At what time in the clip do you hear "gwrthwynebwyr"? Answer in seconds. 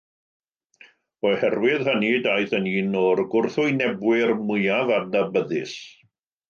3.37-4.35